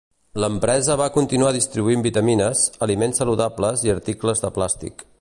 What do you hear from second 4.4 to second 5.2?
de plàstic.